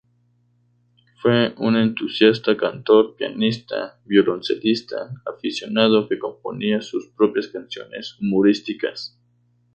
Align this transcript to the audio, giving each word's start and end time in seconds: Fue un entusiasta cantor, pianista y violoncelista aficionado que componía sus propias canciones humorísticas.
Fue 1.21 1.53
un 1.59 1.75
entusiasta 1.75 2.57
cantor, 2.57 3.15
pianista 3.15 3.99
y 4.03 4.09
violoncelista 4.09 5.13
aficionado 5.27 6.07
que 6.09 6.17
componía 6.17 6.81
sus 6.81 7.05
propias 7.09 7.49
canciones 7.49 8.17
humorísticas. 8.19 9.15